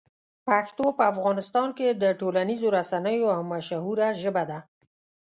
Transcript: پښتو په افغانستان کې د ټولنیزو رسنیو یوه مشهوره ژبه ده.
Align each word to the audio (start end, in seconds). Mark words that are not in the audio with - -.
پښتو 0.47 0.85
په 0.97 1.03
افغانستان 1.13 1.69
کې 1.77 1.87
د 1.91 2.03
ټولنیزو 2.19 2.67
رسنیو 2.77 3.21
یوه 3.25 3.37
مشهوره 3.51 4.07
ژبه 4.21 4.43
ده. 4.49 4.59